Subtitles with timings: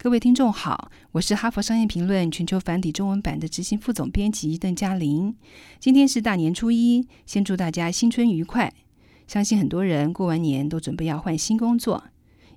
[0.00, 5.34] 各位听众好，我是哈佛商业评论全球繁体中文版的执行副总编辑邓嘉玲。
[5.80, 8.72] 今天是大年初一，先祝大家新春愉快。
[9.26, 12.04] 相信很多人过完年都准备要换新工作，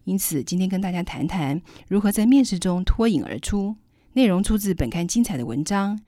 [0.04, 3.76] 因此今天跟大家谈谈如何在面试中脱颖而出。
[4.14, 6.00] 内容出自本刊精彩的文章。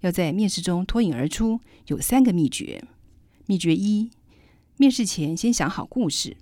[0.00, 2.82] 要在面试中脱颖而出，有三个秘诀。
[3.44, 4.10] 秘诀一：
[4.78, 6.38] 面试前先想好故事。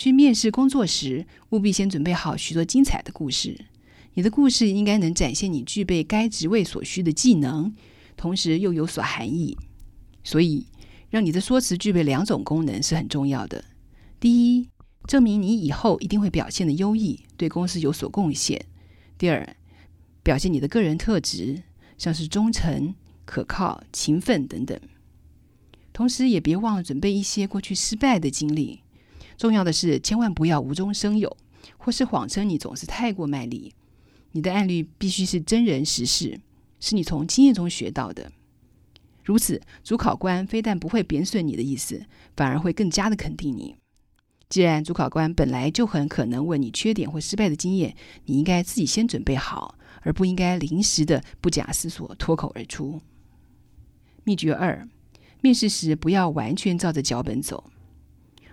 [0.00, 3.66] 去面试工作时，务必先准备好许多精彩的故事。
[4.14, 7.74] 你的故事应该能展现你具备该职位所需的技能，
[8.16, 9.58] 同时又有所含义。
[10.24, 10.64] 所以，
[11.10, 13.62] 让你的说辞具备两种功能是很重要的。
[14.18, 14.70] 第一，
[15.06, 18.64] 证明你以后一定会表现的优异，对公司有所贡献。
[19.18, 19.54] 第二，
[20.22, 21.64] 表现你的个人特质，
[21.98, 22.94] 像是忠诚、
[23.26, 24.80] 可靠、勤奋等等。
[25.92, 28.80] 同时，也别忘了准备一些过去失败的经历。
[29.40, 31.34] 重要的是，千万不要无中生有，
[31.78, 33.74] 或是谎称你总是太过卖力。
[34.32, 36.38] 你的案例必须是真人实事，
[36.78, 38.30] 是你从经验中学到的。
[39.24, 42.04] 如此，主考官非但不会贬损你的意思，
[42.36, 43.76] 反而会更加的肯定你。
[44.50, 53.00] 既然主考官本来就很可能问你缺点或失败的经验，你应该自己先准备好，而不应该临时的不假思索脱口而出。
[54.22, 54.86] 秘诀二：
[55.40, 57.70] 面试时不要完全照着脚本走。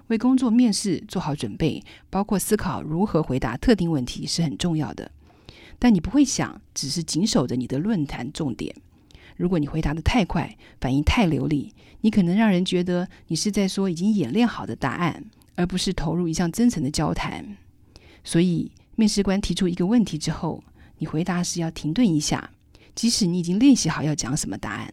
[0.07, 5.11] 为工作面试做好准备，包括思考如何回答特定问题是很重要的。
[5.79, 8.75] 但你不会想只是紧守着你的论坛重点。
[9.35, 17.57] 如果你回答的太快，反应太流利，你可能让人觉得你是在说已经演练好的答案，而不是投入一项真诚的交谈。
[18.23, 20.63] 所以，面试官提出一个问题之后，
[20.97, 22.49] 你回答时要停顿一下，
[22.95, 24.91] 即使你已经练习好要讲什么答案，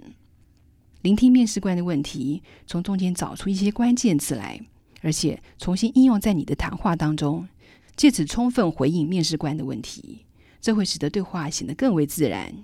[1.00, 4.60] 聆听面试官的问题，从中间找出一些关键词来。
[5.04, 7.46] 而且重新应用在你的谈话当中，
[7.94, 10.24] 借此充分回应面试官的问题，
[10.62, 12.54] 这会使得对话显得更为自然。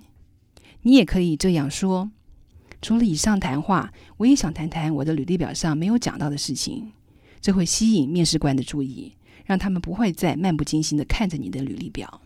[0.81, 2.09] 你也可以这样说：
[2.81, 6.91] 除了以上谈话，我也想谈谈我的履历表上没有讲到的事情。
[7.39, 9.13] 这会吸引面试官的注意，
[9.45, 12.21] 让他们不会再漫不经心的看着你的履历表。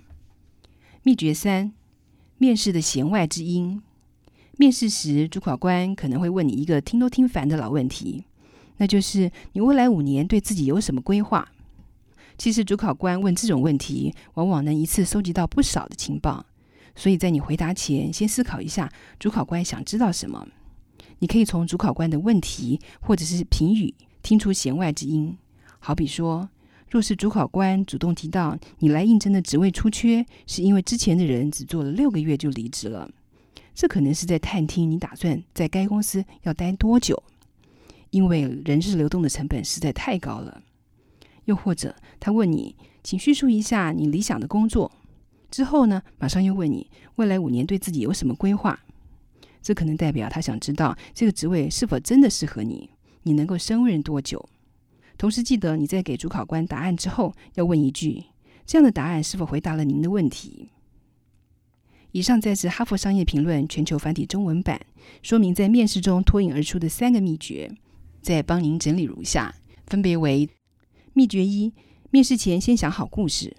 [1.03, 1.73] 秘诀三：
[2.38, 3.81] 面试的弦外之音。
[4.57, 8.23] 面试时，主考官可能会问你一个听都听烦的老问题。
[8.78, 11.47] 那就是你未来五年对自己有什么规划？
[12.38, 16.46] 其实主考官问这种问题，往往能一次收集到不少的情报。
[16.96, 20.47] 所以在你回答前，先思考一下主考官想知道什么。
[21.19, 25.38] 你可以从主考官的问题或者是评语听出弦外之音。
[25.80, 26.50] 好比说，
[26.90, 33.09] 若是主考官主动提到你来应征的职位出缺，是因为之前的人只做了六个月就离职了，
[33.74, 37.24] 这可能是在探听你打算在该公司要待多久。
[38.16, 40.64] 因为人事流动的成本实在太高了。
[41.44, 44.90] 又或者，他问你，请叙述一下你理想的工作。
[45.52, 48.80] 之后呢，马上又问你未来五年对自己有什么规划。
[49.62, 52.90] 这可能代表他想知道这个职位是否真的适合你，
[53.24, 54.47] 你能够胜任多久。
[55.18, 58.24] 同时，记得你在给主考官答案之后，要问一句：
[58.66, 60.70] 这样的答案是否回答了您的问题？
[62.14, 64.80] 以上再自《哈佛商业评论》全球繁体中文版，
[65.22, 67.70] 说明在面试中脱颖而出的三个秘诀。
[68.25, 69.53] 再帮您整理如下，
[69.86, 70.50] 分别为：
[71.13, 71.72] 秘诀一，
[72.09, 73.56] 面试前先想好故事；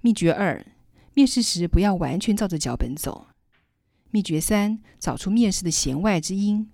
[0.00, 0.66] 秘诀二，
[1.14, 3.28] 面试时不要完全照着脚本走；
[4.10, 6.68] 秘诀三，找出面试的弦外之音。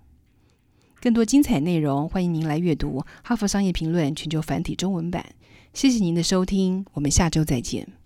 [0.99, 5.23] 更多精彩内容，欢迎您来阅读《哈佛商业评论》全球繁体中文版。
[5.71, 7.98] 谢谢您的收听，我们下周再见。